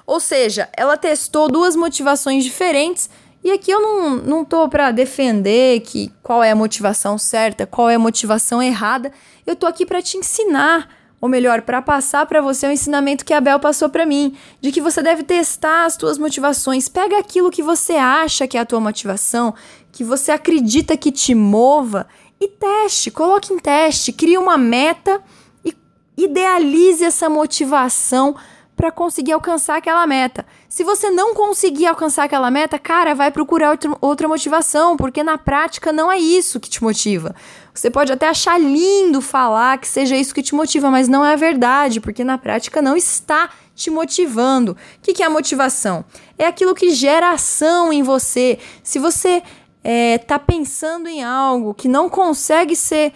Ou 0.07 0.19
seja, 0.19 0.69
ela 0.75 0.97
testou 0.97 1.49
duas 1.49 1.75
motivações 1.75 2.43
diferentes 2.43 3.09
E 3.43 3.51
aqui 3.51 3.69
eu 3.69 3.79
não, 3.79 4.15
não 4.17 4.45
tô 4.45 4.67
para 4.67 4.89
defender 4.89 5.81
que 5.81 6.11
qual 6.23 6.43
é 6.43 6.49
a 6.49 6.55
motivação 6.55 7.15
certa, 7.15 7.67
qual 7.67 7.87
é 7.87 7.93
a 7.93 7.99
motivação 7.99 8.61
errada. 8.61 9.11
Eu 9.45 9.55
tô 9.55 9.67
aqui 9.67 9.85
para 9.85 10.01
te 10.01 10.17
ensinar, 10.17 10.89
ou 11.25 11.29
melhor, 11.29 11.63
para 11.63 11.81
passar 11.81 12.27
para 12.27 12.39
você 12.39 12.67
o 12.67 12.71
ensinamento 12.71 13.25
que 13.25 13.33
a 13.33 13.41
Bel 13.41 13.59
passou 13.59 13.89
para 13.89 14.05
mim, 14.05 14.37
de 14.61 14.71
que 14.71 14.79
você 14.79 15.01
deve 15.01 15.23
testar 15.23 15.85
as 15.85 15.97
tuas 15.97 16.19
motivações. 16.19 16.87
Pega 16.87 17.17
aquilo 17.17 17.49
que 17.49 17.63
você 17.63 17.93
acha 17.93 18.47
que 18.47 18.55
é 18.55 18.61
a 18.61 18.65
tua 18.65 18.79
motivação, 18.79 19.55
que 19.91 20.03
você 20.03 20.31
acredita 20.31 20.95
que 20.95 21.11
te 21.11 21.33
mova 21.33 22.05
e 22.39 22.47
teste, 22.47 23.09
coloque 23.09 23.51
em 23.51 23.57
teste, 23.57 24.13
crie 24.13 24.37
uma 24.37 24.55
meta 24.55 25.19
e 25.65 25.75
idealize 26.15 27.03
essa 27.03 27.27
motivação 27.27 28.35
para 28.75 28.91
conseguir 28.91 29.31
alcançar 29.31 29.77
aquela 29.77 30.05
meta. 30.05 30.45
Se 30.67 30.83
você 30.83 31.09
não 31.09 31.33
conseguir 31.33 31.87
alcançar 31.87 32.25
aquela 32.25 32.51
meta, 32.51 32.77
cara, 32.77 33.15
vai 33.15 33.31
procurar 33.31 33.71
outro, 33.71 33.97
outra 34.01 34.27
motivação, 34.27 34.97
porque 34.97 35.23
na 35.23 35.37
prática 35.37 35.93
não 35.93 36.11
é 36.11 36.17
isso 36.17 36.59
que 36.59 36.69
te 36.69 36.83
motiva. 36.83 37.33
Você 37.73 37.89
pode 37.89 38.11
até 38.11 38.27
achar 38.27 38.59
lindo 38.59 39.21
falar 39.21 39.77
que 39.77 39.87
seja 39.87 40.15
isso 40.15 40.35
que 40.35 40.43
te 40.43 40.53
motiva, 40.53 40.91
mas 40.91 41.07
não 41.07 41.25
é 41.25 41.33
a 41.33 41.37
verdade, 41.37 42.01
porque 42.01 42.23
na 42.23 42.37
prática 42.37 42.81
não 42.81 42.97
está 42.97 43.49
te 43.73 43.89
motivando. 43.89 44.73
O 44.73 44.77
que, 45.01 45.13
que 45.13 45.23
é 45.23 45.25
a 45.25 45.29
motivação? 45.29 46.03
É 46.37 46.45
aquilo 46.45 46.75
que 46.75 46.91
gera 46.91 47.31
ação 47.31 47.93
em 47.93 48.03
você. 48.03 48.59
Se 48.83 48.99
você 48.99 49.41
está 49.83 50.35
é, 50.35 50.39
pensando 50.39 51.07
em 51.07 51.23
algo 51.23 51.73
que 51.73 51.87
não 51.87 52.09
consegue 52.09 52.75
ser 52.75 53.13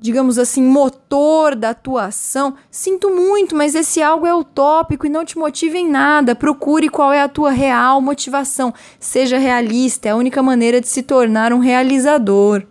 digamos 0.00 0.38
assim, 0.38 0.62
motor 0.62 1.54
da 1.54 1.74
tua 1.74 2.06
ação, 2.06 2.54
sinto 2.70 3.10
muito, 3.10 3.54
mas 3.54 3.74
esse 3.74 4.02
algo 4.02 4.26
é 4.26 4.34
utópico 4.34 5.06
e 5.06 5.10
não 5.10 5.26
te 5.26 5.36
motiva 5.36 5.76
em 5.76 5.86
nada. 5.86 6.34
Procure 6.34 6.88
qual 6.88 7.12
é 7.12 7.20
a 7.20 7.28
tua 7.28 7.50
real 7.50 8.00
motivação. 8.00 8.72
Seja 8.98 9.36
realista, 9.36 10.08
é 10.08 10.12
a 10.12 10.16
única 10.16 10.42
maneira 10.42 10.80
de 10.80 10.88
se 10.88 11.02
tornar 11.02 11.52
um 11.52 11.58
realizador. 11.58 12.66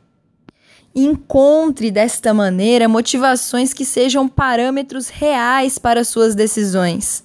Encontre 0.95 1.91
desta 1.91 2.33
maneira 2.33 2.89
motivações 2.89 3.74
que 3.74 3.86
sejam 3.86 4.27
parâmetros 4.27 5.07
reais 5.07 5.77
para 5.77 6.03
suas 6.03 6.33
decisões, 6.33 7.24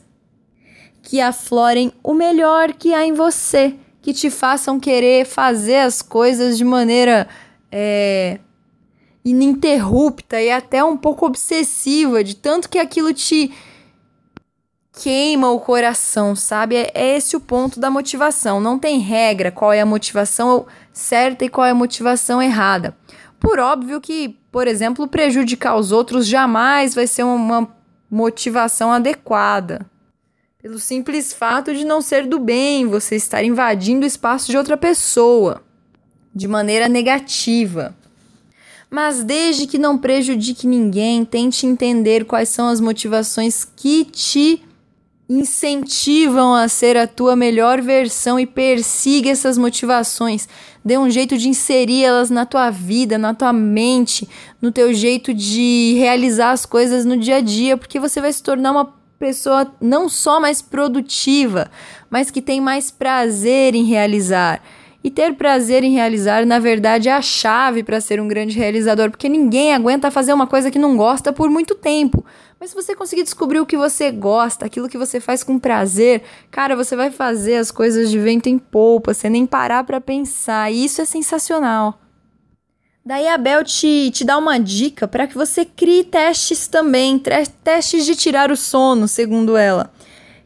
que 1.03 1.19
aflorem 1.19 1.91
o 2.03 2.13
melhor 2.13 2.75
que 2.75 2.93
há 2.93 3.07
em 3.07 3.15
você, 3.15 3.75
que 4.03 4.13
te 4.13 4.29
façam 4.29 4.79
querer 4.79 5.25
fazer 5.25 5.79
as 5.79 6.03
coisas 6.03 6.59
de 6.59 6.65
maneira 6.65 7.27
é, 7.73 8.39
ininterrupta 9.25 10.41
e 10.41 10.51
até 10.51 10.85
um 10.85 10.97
pouco 10.97 11.25
obsessiva, 11.25 12.23
de 12.23 12.37
tanto 12.37 12.69
que 12.69 12.79
aquilo 12.79 13.13
te 13.15 13.53
queima 14.93 15.51
o 15.51 15.59
coração, 15.59 16.37
sabe? 16.37 16.77
É, 16.77 16.91
é 16.95 17.17
esse 17.17 17.37
o 17.37 17.41
ponto 17.41 17.81
da 17.81 17.91
motivação. 17.91 18.61
Não 18.61 18.79
tem 18.79 19.01
regra 19.01 19.51
qual 19.51 19.73
é 19.73 19.81
a 19.81 19.87
motivação 19.87 20.67
certa 20.93 21.45
e 21.45 21.49
qual 21.49 21.67
é 21.67 21.71
a 21.71 21.75
motivação 21.75 22.41
errada. 22.41 22.97
Por 23.41 23.59
óbvio 23.59 24.01
que, 24.01 24.39
por 24.53 24.67
exemplo, 24.67 25.09
prejudicar 25.09 25.77
os 25.77 25.91
outros 25.91 26.27
jamais 26.27 26.95
vai 26.95 27.07
ser 27.07 27.25
uma 27.25 27.69
motivação 28.11 28.93
adequada. 28.93 29.87
Pelo 30.63 30.79
simples 30.79 31.33
fato 31.33 31.75
de 31.75 31.85
não 31.85 32.01
ser 32.01 32.27
do 32.27 32.39
bem, 32.39 32.87
você 32.87 33.17
estar 33.17 33.45
invadindo 33.45 34.05
o 34.05 34.07
espaço 34.07 34.51
de 34.51 34.57
outra 34.57 34.77
pessoa 34.77 35.63
de 36.35 36.49
maneira 36.49 36.89
negativa. 36.89 37.95
Mas 38.95 39.25
desde 39.25 39.67
que 39.67 39.77
não 39.77 39.99
prejudique 39.99 40.69
ninguém, 40.69 41.25
tente 41.25 41.67
entender 41.67 42.25
quais 42.25 42.49
são 42.49 42.69
as 42.69 42.81
motivações 42.81 43.65
que 43.65 44.05
te 44.05 44.63
incentivam 45.29 46.55
a 46.55 46.69
ser 46.69 46.97
a 46.97 47.05
tua 47.05 47.35
melhor 47.35 47.83
versão 47.83 48.39
e 48.39 48.47
persiga 48.47 49.29
essas 49.29 49.59
motivações. 49.59 50.49
Dê 50.85 50.97
um 50.97 51.11
jeito 51.11 51.37
de 51.37 51.49
inserir 51.49 52.05
elas 52.05 52.31
na 52.31 52.47
tua 52.47 52.71
vida, 52.71 53.19
na 53.19 53.35
tua 53.35 53.53
mente, 53.53 54.29
no 54.63 54.71
teu 54.71 54.95
jeito 54.95 55.35
de 55.35 55.97
realizar 55.99 56.53
as 56.53 56.65
coisas 56.65 57.05
no 57.05 57.17
dia 57.17 57.39
a 57.39 57.41
dia, 57.41 57.77
porque 57.77 57.99
você 57.99 58.21
vai 58.21 58.33
se 58.33 58.45
tornar 58.45 58.71
uma 58.71 58.95
pessoa 59.19 59.75
não 59.81 60.09
só 60.09 60.39
mais 60.39 60.63
produtiva, 60.63 61.69
mas 62.09 62.31
que 62.31 62.41
tem 62.41 62.61
mais 62.61 62.93
prazer 62.93 63.75
em 63.75 63.83
realizar. 63.87 64.63
E 65.05 65.11
ter 65.11 65.35
prazer 65.35 65.85
em 65.85 65.93
realizar, 65.93 66.47
na 66.47 66.59
verdade, 66.59 67.11
é 67.11 67.13
a 67.13 67.21
chave 67.21 67.83
para 67.83 68.01
ser 68.01 68.23
um 68.23 68.27
grande 68.27 68.59
realizador, 68.59 69.11
porque 69.11 69.29
ninguém 69.29 69.75
aguenta 69.75 70.11
fazer 70.11 70.33
uma 70.33 70.47
coisa 70.47 70.71
que 70.71 70.79
não 70.79 70.97
gosta 70.97 71.31
por 71.31 71.51
muito 71.51 71.75
tempo. 71.75 72.25
Mas 72.59 72.71
se 72.71 72.75
você 72.75 72.97
conseguir 72.97 73.23
descobrir 73.23 73.61
o 73.61 73.67
que 73.67 73.77
você 73.77 74.11
gosta, 74.11 74.65
aquilo 74.65 74.89
que 74.89 74.97
você 74.97 75.21
faz 75.21 75.45
com 75.45 75.59
prazer, 75.59 76.23
cara, 76.51 76.75
você 76.75 76.97
vai 76.97 77.11
fazer 77.11 77.57
as 77.57 77.71
coisas 77.71 78.11
de 78.11 78.19
vento 78.19 78.49
em 78.49 78.59
polpa, 78.59 79.13
sem 79.13 79.31
nem 79.31 79.45
parar 79.45 79.85
para 79.85 80.01
pensar. 80.01 80.73
E 80.73 80.87
isso 80.87 81.03
é 81.03 81.05
sensacional. 81.05 82.01
Daí 83.05 83.29
a 83.29 83.37
Bel 83.37 83.63
te, 83.63 84.11
te 84.11 84.25
dá 84.25 84.39
uma 84.39 84.59
dica 84.59 85.07
para 85.07 85.27
que 85.27 85.35
você 85.35 85.67
crie 85.67 86.05
testes 86.05 86.67
também, 86.67 87.21
testes 87.63 88.07
de 88.07 88.17
tirar 88.17 88.51
o 88.51 88.57
sono, 88.57 89.07
segundo 89.07 89.55
ela. 89.55 89.93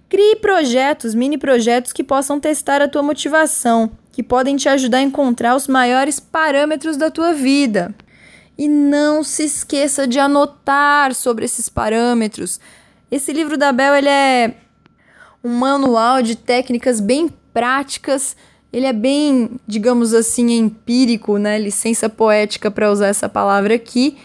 Crie 0.09 0.35
projetos, 0.35 1.15
mini 1.15 1.38
projetos 1.38 1.93
que 1.93 2.03
possam 2.03 2.41
testar 2.41 2.83
a 2.83 2.88
tua 2.88 3.05
motivação 3.05 3.93
que 4.19 4.23
podem 4.25 4.57
te 4.57 4.69
ajudar 4.69 4.99
a 4.99 5.03
encontrar 5.03 5.55
os 5.55 5.69
maiores 5.69 6.19
parâmetros 6.19 6.97
da 6.97 7.09
tua 7.09 7.33
vida. 7.33 7.95
E 8.59 8.67
não 8.67 9.23
se 9.23 9.45
esqueça 9.45 10.09
de 10.09 10.19
anotar 10.19 11.15
sobre 11.15 11.45
esses 11.45 11.69
parâmetros. 11.69 12.59
Esse 13.13 13.33
livro 13.33 13.57
da 13.57 13.71
Bel 13.71 13.95
ele 13.95 14.09
é 14.09 14.55
um 15.45 15.51
manual 15.51 16.21
de 16.21 16.35
técnicas 16.35 16.99
bem 16.99 17.33
práticas. 17.55 18.37
Ele 18.73 18.87
é 18.87 18.93
bem, 18.93 19.51
digamos 19.69 20.13
assim, 20.13 20.51
empírico, 20.51 21.39
né? 21.39 21.57
Licença 21.57 22.09
poética 22.09 22.73
para 22.73 22.91
usar 22.91 23.07
essa 23.07 23.29
palavra 23.29 23.77
aqui. 23.77 24.19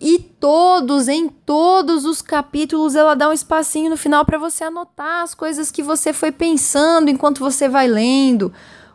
E 0.00 0.18
todos, 0.18 1.08
em 1.08 1.28
todos 1.28 2.04
os 2.04 2.20
capítulos, 2.20 2.94
ela 2.94 3.14
dá 3.14 3.30
um 3.30 3.32
espacinho 3.32 3.90
no 3.90 3.96
final 3.96 4.24
para 4.26 4.38
você 4.38 4.64
anotar 4.64 5.22
as 5.22 5.34
coisas 5.34 5.70
que 5.70 5.82
você 5.82 6.12
foi 6.12 6.30
pensando 6.30 7.10
enquanto 7.10 7.38
você 7.38 7.68
vai 7.68 7.88
lendo. 7.88 8.52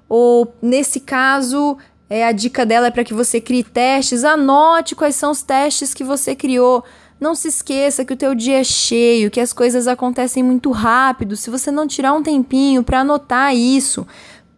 Ou, 0.08 0.54
nesse 0.62 1.00
caso, 1.00 1.78
é, 2.08 2.26
a 2.28 2.32
dica 2.32 2.66
dela 2.66 2.88
é 2.88 2.92
para 2.92 3.04
que 3.04 3.14
você 3.14 3.42
crie 3.42 3.64
testes. 3.64 4.24
Anote 4.24 4.96
quais 4.96 5.16
são 5.16 5.32
os 5.32 5.42
testes 5.42 5.94
que 5.94 6.04
você 6.04 6.36
criou. 6.36 6.84
Não 7.20 7.34
se 7.34 7.48
esqueça 7.48 8.04
que 8.04 8.14
o 8.14 8.18
teu 8.18 8.36
dia 8.36 8.60
é 8.60 8.64
cheio, 8.64 9.32
que 9.32 9.40
as 9.40 9.54
coisas 9.54 9.88
acontecem 9.88 10.44
muito 10.44 10.72
rápido. 10.72 11.36
Se 11.38 11.50
você 11.50 11.72
não 11.72 11.88
tirar 11.88 12.14
um 12.14 12.22
tempinho 12.22 12.84
para 12.84 13.02
anotar 13.02 13.56
isso, 13.56 14.06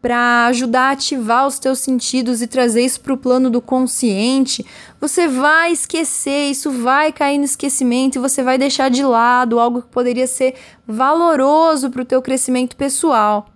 para 0.04 0.48
ajudar 0.48 0.90
a 0.90 0.92
ativar 0.92 1.48
os 1.48 1.58
teus 1.58 1.80
sentidos 1.80 2.42
e 2.42 2.48
trazer 2.48 2.82
isso 2.84 3.00
para 3.00 3.14
o 3.14 3.18
plano 3.18 3.50
do 3.50 3.62
consciente, 3.62 4.66
você 5.00 5.30
vai 5.30 5.72
esquecer, 5.72 6.52
isso 6.52 6.70
vai 6.70 7.14
cair 7.14 7.38
no 7.38 7.46
esquecimento 7.46 8.18
e 8.18 8.20
você 8.20 8.44
vai 8.44 8.58
deixar 8.58 8.90
de 8.90 9.02
lado 9.02 9.62
algo 9.62 9.82
que 9.82 9.88
poderia 9.88 10.28
ser 10.28 10.56
valoroso 10.86 11.90
para 11.90 12.02
o 12.02 12.06
teu 12.06 12.22
crescimento 12.22 12.76
pessoal. 12.76 13.48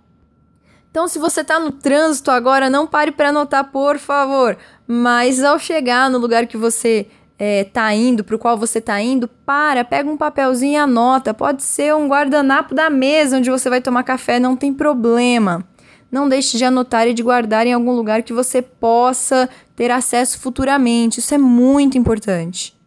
Então, 0.90 1.06
se 1.06 1.18
você 1.18 1.42
está 1.42 1.60
no 1.60 1.70
trânsito 1.70 2.30
agora, 2.30 2.70
não 2.70 2.86
pare 2.86 3.12
para 3.12 3.28
anotar, 3.28 3.70
por 3.70 3.98
favor. 3.98 4.56
Mas 4.86 5.44
ao 5.44 5.58
chegar 5.58 6.08
no 6.08 6.16
lugar 6.16 6.46
que 6.46 6.56
você 6.56 7.06
está 7.38 7.92
é, 7.92 7.96
indo, 7.96 8.24
para 8.24 8.36
o 8.36 8.38
qual 8.38 8.56
você 8.56 8.78
está 8.78 8.98
indo, 8.98 9.28
para, 9.28 9.84
pega 9.84 10.08
um 10.08 10.16
papelzinho 10.16 10.72
e 10.72 10.76
anota. 10.76 11.34
Pode 11.34 11.62
ser 11.62 11.94
um 11.94 12.08
guardanapo 12.08 12.74
da 12.74 12.88
mesa 12.88 13.36
onde 13.36 13.50
você 13.50 13.68
vai 13.68 13.82
tomar 13.82 14.02
café, 14.02 14.40
não 14.40 14.56
tem 14.56 14.72
problema. 14.72 15.62
Não 16.10 16.28
deixe 16.28 16.56
de 16.56 16.64
anotar 16.64 17.06
e 17.06 17.14
de 17.14 17.22
guardar 17.22 17.66
em 17.66 17.72
algum 17.72 17.92
lugar 17.92 18.22
que 18.22 18.32
você 18.32 18.62
possa 18.62 19.48
ter 19.76 19.90
acesso 19.90 20.38
futuramente. 20.40 21.20
Isso 21.20 21.34
é 21.34 21.38
muito 21.38 21.98
importante. 21.98 22.78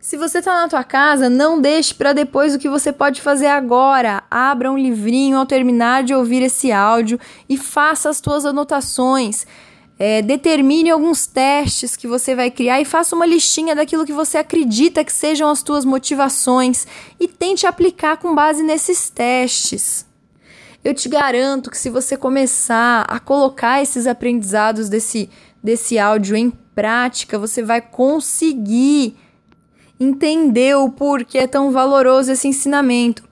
Se 0.00 0.16
você 0.16 0.38
está 0.38 0.54
na 0.54 0.68
tua 0.68 0.82
casa, 0.82 1.28
não 1.28 1.60
deixe 1.60 1.92
para 1.92 2.14
depois 2.14 2.54
o 2.54 2.58
que 2.58 2.70
você 2.70 2.90
pode 2.90 3.20
fazer 3.20 3.48
agora. 3.48 4.22
Abra 4.30 4.72
um 4.72 4.78
livrinho 4.78 5.36
ao 5.36 5.44
terminar 5.44 6.02
de 6.02 6.14
ouvir 6.14 6.42
esse 6.42 6.72
áudio 6.72 7.20
e 7.46 7.58
faça 7.58 8.08
as 8.08 8.18
tuas 8.18 8.46
anotações. 8.46 9.46
É, 9.98 10.22
determine 10.22 10.88
alguns 10.88 11.26
testes 11.26 11.94
que 11.94 12.08
você 12.08 12.34
vai 12.34 12.50
criar 12.50 12.80
e 12.80 12.86
faça 12.86 13.14
uma 13.14 13.26
listinha 13.26 13.76
daquilo 13.76 14.06
que 14.06 14.12
você 14.14 14.38
acredita 14.38 15.04
que 15.04 15.12
sejam 15.12 15.50
as 15.50 15.62
tuas 15.62 15.84
motivações 15.84 16.86
e 17.20 17.28
tente 17.28 17.66
aplicar 17.66 18.16
com 18.16 18.34
base 18.34 18.62
nesses 18.62 19.10
testes. 19.10 20.09
Eu 20.82 20.94
te 20.94 21.08
garanto 21.08 21.70
que 21.70 21.76
se 21.76 21.90
você 21.90 22.16
começar 22.16 23.04
a 23.06 23.20
colocar 23.20 23.82
esses 23.82 24.06
aprendizados 24.06 24.88
desse, 24.88 25.28
desse 25.62 25.98
áudio 25.98 26.34
em 26.36 26.50
prática, 26.74 27.38
você 27.38 27.62
vai 27.62 27.82
conseguir 27.82 29.14
entender 29.98 30.74
o 30.76 30.88
porquê 30.88 31.38
é 31.38 31.46
tão 31.46 31.70
valoroso 31.70 32.32
esse 32.32 32.48
ensinamento. 32.48 33.22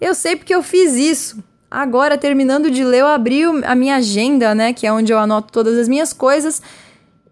Eu 0.00 0.14
sei 0.14 0.34
porque 0.34 0.54
eu 0.54 0.62
fiz 0.62 0.94
isso. 0.94 1.44
Agora, 1.70 2.16
terminando 2.16 2.70
de 2.70 2.82
ler, 2.82 3.00
eu 3.00 3.06
abri 3.06 3.42
a 3.42 3.74
minha 3.74 3.96
agenda, 3.96 4.54
né, 4.54 4.72
que 4.72 4.86
é 4.86 4.92
onde 4.92 5.12
eu 5.12 5.18
anoto 5.18 5.52
todas 5.52 5.76
as 5.76 5.88
minhas 5.88 6.12
coisas, 6.12 6.62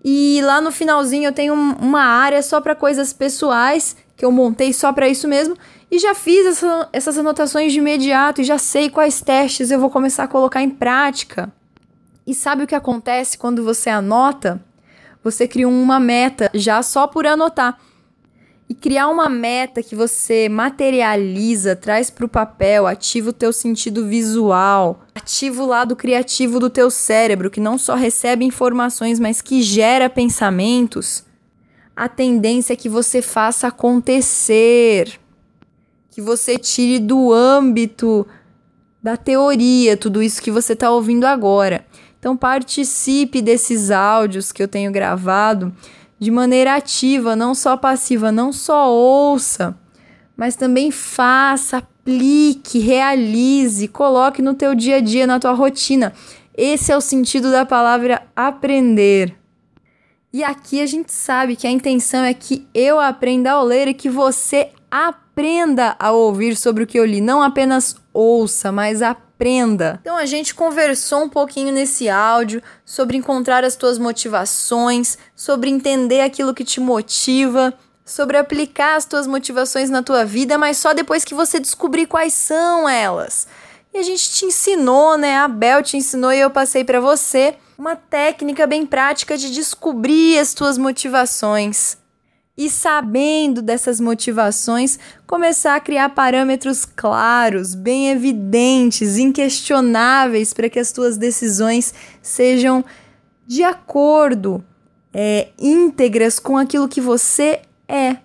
e 0.05 0.41
lá 0.43 0.61
no 0.61 0.73
finalzinho 0.73 1.29
eu 1.29 1.33
tenho 1.33 1.55
uma 1.55 2.03
área 2.03 2.43
só 2.43 2.61
para 2.61 2.75
coisas 2.75 3.13
pessoais, 3.13 3.97
que 4.17 4.25
eu 4.25 4.33
montei 4.33 4.73
só 4.73 4.93
para 4.93 5.09
isso 5.09 5.29
mesmo, 5.29 5.57
e 5.93 5.99
já 5.99 6.15
fiz 6.15 6.47
essa, 6.47 6.89
essas 6.91 7.19
anotações 7.19 7.71
de 7.71 7.79
imediato 7.79 8.41
e 8.41 8.45
já 8.45 8.57
sei 8.57 8.89
quais 8.89 9.21
testes 9.21 9.71
eu 9.71 9.79
vou 9.79 9.91
começar 9.91 10.25
a 10.25 10.29
colocar 10.29 10.63
em 10.63 10.71
prática. 10.71 11.53
E 12.27 12.33
sabe 12.33 12.65
o 12.65 12.67
que 12.67 12.75
acontece 12.75 13.37
quando 13.37 13.63
você 13.63 13.91
anota? 13.91 14.65
Você 15.23 15.47
cria 15.47 15.69
uma 15.69 16.01
meta 16.01 16.51
já 16.55 16.83
só 16.83 17.07
por 17.07 17.27
anotar. 17.27 17.79
E 18.71 18.75
criar 18.75 19.09
uma 19.09 19.29
meta 19.29 19.83
que 19.83 19.95
você 19.95 20.49
materializa, 20.49 21.77
traz 21.77 22.09
para 22.09 22.25
o 22.25 22.29
papel, 22.29 22.87
ativa 22.87 23.29
o 23.29 23.35
teu 23.35 23.53
sentido 23.53 24.07
visual, 24.07 25.03
ativa 25.15 25.63
o 25.63 25.67
lado 25.67 25.95
criativo 25.95 26.59
do 26.59 26.71
teu 26.71 26.91
cérebro, 26.91 27.51
que 27.51 27.61
não 27.61 27.77
só 27.77 27.95
recebe 27.95 28.47
informações, 28.47 29.21
mas 29.21 29.43
que 29.43 29.61
gera 29.61 30.09
pensamentos. 30.09 31.23
A 31.95 32.09
tendência 32.09 32.73
é 32.73 32.77
que 32.77 32.89
você 32.89 33.21
faça 33.21 33.67
acontecer, 33.67 35.21
que 36.13 36.21
você 36.21 36.59
tire 36.59 36.99
do 36.99 37.33
âmbito 37.33 38.27
da 39.03 39.17
teoria 39.17 39.97
tudo 39.97 40.23
isso 40.23 40.43
que 40.43 40.51
você 40.51 40.75
está 40.75 40.91
ouvindo 40.91 41.25
agora. 41.25 41.87
Então 42.19 42.37
participe 42.37 43.41
desses 43.41 43.91
áudios 43.91 44.53
que 44.53 44.63
eu 44.63 44.69
tenho 44.69 44.93
gravado 44.93 45.75
de 46.19 46.31
maneira 46.31 46.77
ativa, 46.77 47.35
não 47.35 47.55
só 47.55 47.79
passiva, 47.79 48.31
não 48.31 48.53
só 48.53 48.93
ouça, 48.93 49.75
mas 50.37 50.55
também 50.55 50.91
faça, 50.91 51.79
aplique, 51.79 52.79
realize, 52.79 53.89
coloque 53.89 54.43
no 54.43 54.53
teu 54.53 54.75
dia 54.75 54.97
a 54.97 55.01
dia, 55.01 55.27
na 55.27 55.41
tua 55.41 55.53
rotina. 55.53 56.13
Esse 56.55 56.93
é 56.93 56.97
o 56.97 57.01
sentido 57.01 57.51
da 57.51 57.65
palavra 57.65 58.23
aprender. 58.37 59.35
E 60.31 60.45
aqui 60.45 60.81
a 60.83 60.87
gente 60.87 61.11
sabe 61.11 61.57
que 61.57 61.67
a 61.67 61.71
intenção 61.71 62.23
é 62.23 62.35
que 62.35 62.67
eu 62.75 63.01
aprenda 63.01 63.53
a 63.53 63.63
ler 63.63 63.89
e 63.89 63.95
que 63.95 64.11
você 64.11 64.69
aprenda 64.91 65.22
a 65.99 66.13
ouvir 66.13 66.57
sobre 66.57 66.85
o 66.85 66.87
que 66.87 66.99
eu 66.99 67.05
li, 67.05 67.21
não 67.21 67.43
apenas 67.43 67.97
ouça, 68.13 68.71
mas 68.71 69.03
aprenda 69.03 69.33
aprenda. 69.43 69.99
Então 70.01 70.17
a 70.17 70.25
gente 70.25 70.55
conversou 70.55 71.25
um 71.25 71.29
pouquinho 71.29 71.73
nesse 71.73 72.09
áudio 72.09 72.63
sobre 72.85 73.17
encontrar 73.17 73.65
as 73.65 73.75
tuas 73.75 73.99
motivações, 73.99 75.19
sobre 75.35 75.69
entender 75.69 76.21
aquilo 76.21 76.55
que 76.55 76.65
te 76.65 76.79
motiva, 76.79 77.75
sobre 78.05 78.37
aplicar 78.37 78.97
as 78.97 79.05
tuas 79.05 79.27
motivações 79.27 79.91
na 79.91 80.03
tua 80.03 80.25
vida, 80.25 80.57
mas 80.57 80.77
só 80.77 80.95
depois 80.95 81.25
que 81.25 81.35
você 81.35 81.59
descobrir 81.59 82.07
quais 82.07 82.33
são 82.33 82.89
elas. 82.89 83.49
E 83.93 83.99
a 83.99 84.03
gente 84.03 84.31
te 84.31 84.47
ensinou, 84.47 85.19
né? 85.19 85.37
A 85.37 85.49
Bel 85.49 85.83
te 85.83 85.97
ensinou 85.97 86.33
e 86.33 86.41
eu 86.41 86.51
passei 86.51 86.85
para 86.85 87.01
você 87.01 87.55
uma 87.77 87.97
técnica 87.97 88.67
bem 88.67 88.87
prática 88.87 89.37
de 89.37 89.51
descobrir 89.51 90.39
as 90.39 90.55
tuas 90.55 90.79
motivações 90.79 91.99
e 92.57 92.69
sabendo 92.69 93.63
dessas 93.63 93.99
motivações, 93.99 94.99
começar 95.27 95.75
a 95.75 95.81
criar 95.81 96.11
parâmetros 96.11 96.85
claros, 96.85 97.75
bem 97.75 98.11
evidentes, 98.11 99.17
inquestionáveis 99.17 100.53
para 100.53 100.69
que 100.69 100.79
as 100.79 100.93
tuas 100.93 101.17
decisões 101.17 101.95
sejam 102.21 102.85
de 103.47 103.63
acordo, 103.63 104.65
é, 105.13 105.49
íntegras 105.59 106.39
com 106.39 106.57
aquilo 106.57 106.89
que 106.89 107.01
você 107.01 107.63
é. 107.89 108.17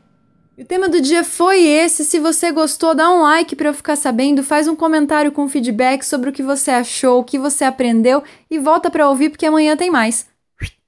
o 0.57 0.65
tema 0.65 0.87
do 0.89 1.01
dia 1.01 1.23
foi 1.23 1.63
esse. 1.63 2.05
Se 2.05 2.19
você 2.19 2.51
gostou, 2.51 2.93
dá 2.93 3.09
um 3.13 3.21
like 3.21 3.55
para 3.55 3.69
eu 3.69 3.73
ficar 3.73 3.95
sabendo, 3.95 4.43
faz 4.43 4.67
um 4.67 4.75
comentário 4.75 5.31
com 5.31 5.49
feedback 5.49 6.03
sobre 6.03 6.29
o 6.29 6.33
que 6.33 6.43
você 6.43 6.71
achou, 6.71 7.19
o 7.19 7.23
que 7.23 7.39
você 7.39 7.63
aprendeu 7.63 8.23
e 8.49 8.59
volta 8.59 8.91
para 8.91 9.09
ouvir 9.09 9.29
porque 9.29 9.45
amanhã 9.45 9.75
tem 9.75 9.89
mais. 9.89 10.27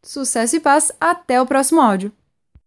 Sucesso 0.03 0.55
e 0.55 0.59
paz, 0.59 0.91
até 0.99 1.41
o 1.41 1.45
próximo 1.45 1.81
áudio. 1.81 2.11